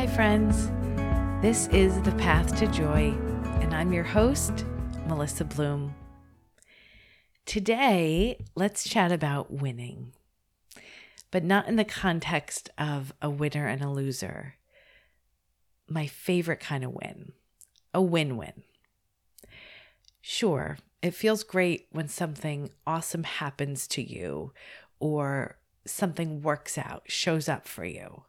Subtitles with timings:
[0.00, 0.70] Hi, friends.
[1.42, 3.14] This is The Path to Joy,
[3.60, 4.64] and I'm your host,
[5.06, 5.94] Melissa Bloom.
[7.44, 10.14] Today, let's chat about winning,
[11.30, 14.54] but not in the context of a winner and a loser.
[15.86, 17.32] My favorite kind of win
[17.92, 18.62] a win win.
[20.22, 24.54] Sure, it feels great when something awesome happens to you
[24.98, 28.22] or something works out, shows up for you.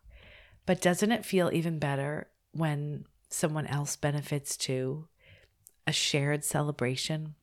[0.66, 5.08] But doesn't it feel even better when someone else benefits too?
[5.88, 7.36] A shared celebration?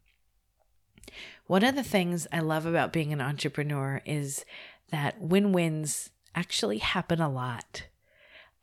[1.46, 4.44] One of the things I love about being an entrepreneur is
[4.90, 7.84] that win wins actually happen a lot.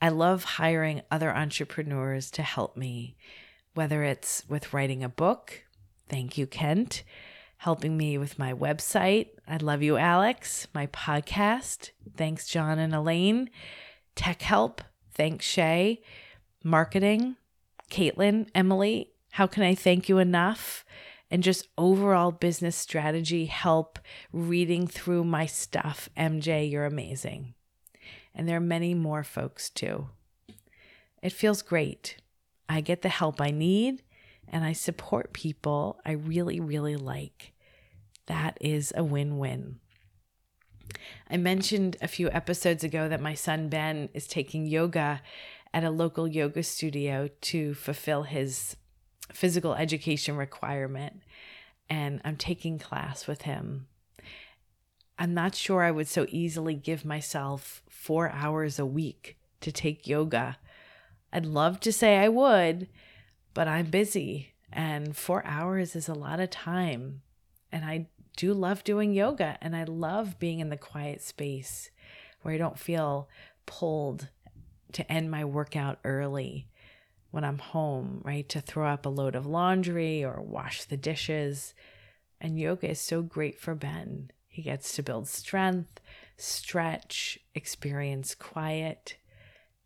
[0.02, 3.18] I love hiring other entrepreneurs to help me,
[3.74, 5.64] whether it's with writing a book.
[6.08, 7.04] Thank you, Kent.
[7.58, 9.30] Helping me with my website.
[9.48, 10.68] I love you, Alex.
[10.74, 11.90] My podcast.
[12.16, 13.50] Thanks, John and Elaine
[14.16, 14.82] tech help.
[15.14, 16.02] Thanks, Shay.
[16.64, 17.36] Marketing,
[17.92, 19.12] Caitlin, Emily.
[19.32, 20.86] How can I thank you enough?
[21.30, 24.00] And just overall business strategy help
[24.32, 26.10] reading through my stuff.
[26.18, 27.54] MJ, you're amazing.
[28.34, 30.10] And there are many more folks too.
[31.22, 32.18] It feels great.
[32.68, 34.04] I get the help I need
[34.48, 37.54] and I support people I really, really like.
[38.28, 39.80] That is a win win.
[41.30, 45.22] I mentioned a few episodes ago that my son Ben is taking yoga
[45.74, 48.78] at a local yoga studio to fulfill his
[49.34, 51.24] physical education requirement.
[51.90, 53.88] And I'm taking class with him.
[55.18, 60.08] I'm not sure I would so easily give myself four hours a week to take
[60.08, 60.58] yoga.
[61.32, 62.88] I'd love to say I would,
[63.54, 67.22] but I'm busy, and four hours is a lot of time.
[67.72, 71.90] And I do love doing yoga and I love being in the quiet space
[72.42, 73.28] where I don't feel
[73.66, 74.30] pulled
[74.94, 76.68] to end my workout early
[77.32, 78.48] when I'm home, right?
[78.50, 81.74] To throw up a load of laundry or wash the dishes.
[82.40, 84.32] And yoga is so great for Ben.
[84.48, 86.00] He gets to build strength,
[86.38, 89.18] stretch, experience quiet,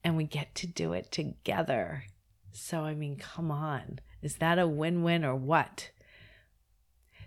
[0.04, 2.04] and we get to do it together.
[2.52, 4.00] So, I mean, come on.
[4.22, 5.90] Is that a win win or what?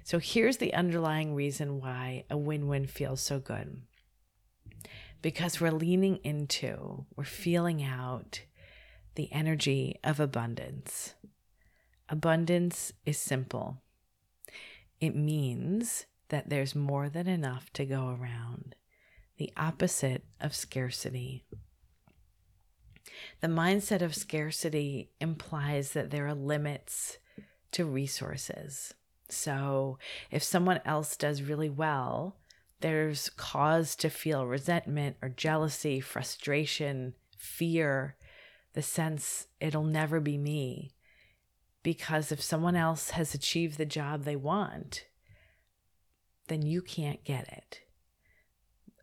[0.04, 3.82] So here's the underlying reason why a win win feels so good.
[5.20, 8.42] Because we're leaning into, we're feeling out
[9.14, 11.14] the energy of abundance.
[12.08, 13.82] Abundance is simple,
[15.00, 18.74] it means that there's more than enough to go around,
[19.36, 21.44] the opposite of scarcity.
[23.40, 27.18] The mindset of scarcity implies that there are limits
[27.72, 28.94] to resources.
[29.32, 29.98] So
[30.30, 32.36] if someone else does really well,
[32.80, 38.16] there's cause to feel resentment or jealousy, frustration, fear,
[38.74, 40.92] the sense it'll never be me.
[41.82, 45.06] Because if someone else has achieved the job they want,
[46.48, 47.80] then you can't get it.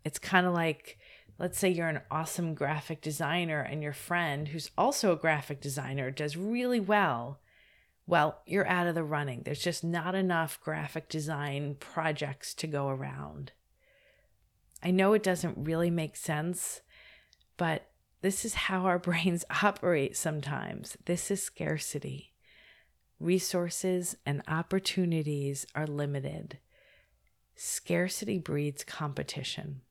[0.06, 0.98] It's kind of like,
[1.38, 6.12] let's say you're an awesome graphic designer and your friend, who's also a graphic designer,
[6.12, 7.40] does really well
[8.10, 9.44] well, you're out of the running.
[9.46, 13.52] There's just not enough graphic design projects to go around.
[14.82, 16.82] I know it doesn't really make sense,
[17.56, 17.86] but
[18.22, 20.98] this is how our brains operate sometimes.
[21.06, 22.34] This is scarcity.
[23.20, 26.58] Resources and opportunities are limited.
[27.56, 29.82] Scarcity breeds competition.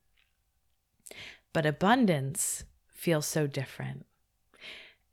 [1.53, 4.07] But abundance feels so different.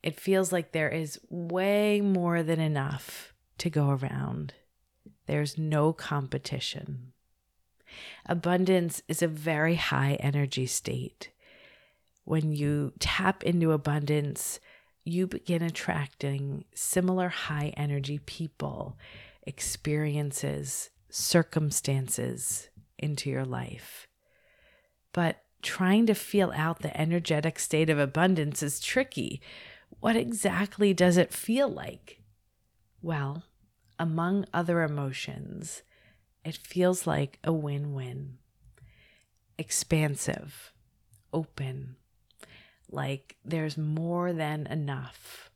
[0.06, 4.54] It feels like there is way more than enough to go around.
[5.26, 7.12] There's no competition.
[8.28, 11.32] Abundance is a very high energy state.
[12.24, 14.60] When you tap into abundance,
[15.06, 19.00] you begin attracting similar high energy people,
[19.42, 24.08] experiences, circumstances into your life.
[25.14, 29.42] But trying to feel out the energetic state of abundance is tricky
[30.06, 32.22] what exactly does it feel like?
[33.02, 33.46] Well,
[33.98, 35.82] among other emotions,
[36.44, 38.38] it feels like a win win.
[39.58, 40.72] Expansive,
[41.34, 41.96] open,
[42.88, 45.50] like there's more than enough.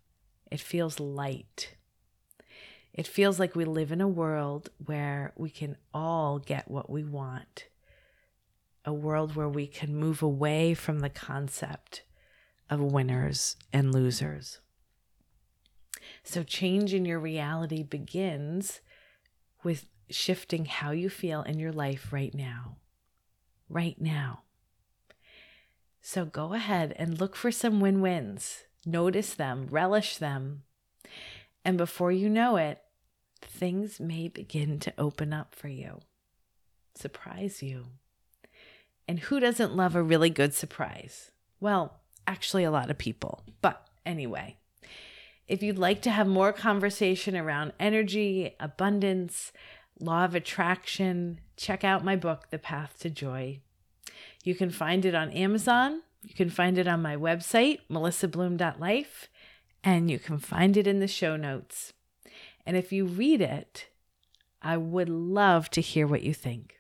[0.50, 1.76] It feels light.
[2.92, 7.04] It feels like we live in a world where we can all get what we
[7.04, 7.68] want,
[8.84, 12.02] a world where we can move away from the concept
[12.70, 14.60] of winners and losers.
[16.24, 18.82] So, change in your reality begins
[19.64, 22.78] with shifting how you feel in your life right now.
[23.68, 24.44] Right now.
[26.02, 28.66] So, go ahead and look for some win wins.
[28.86, 30.64] notice them, relish them.
[31.66, 32.82] And before you know it,
[33.42, 36.00] things may begin to open up for you,
[36.96, 37.88] surprise you.
[39.08, 41.32] And who doesn't love a really good surprise?
[41.60, 43.44] Well, actually, a lot of people.
[43.62, 44.58] But anyway,
[45.48, 49.52] if you'd like to have more conversation around energy, abundance,
[50.00, 53.62] law of attraction, check out my book, The Path to Joy.
[54.44, 56.04] You can find it on Amazon.
[56.22, 59.30] You can find it on my website, melissabloom.life,
[59.84, 61.94] and you can find it in the show notes.
[62.64, 63.88] And if you read it,
[64.62, 66.80] I would love to hear what you think.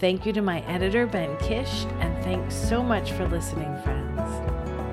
[0.00, 4.01] Thank you to my editor, Ben Kish, and thanks so much for listening, friends.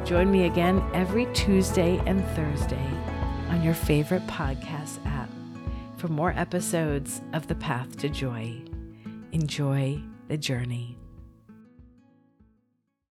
[0.09, 2.89] Join me again every Tuesday and Thursday
[3.49, 5.29] on your favorite podcast app
[5.97, 8.59] for more episodes of The Path to Joy.
[9.33, 10.97] Enjoy the journey.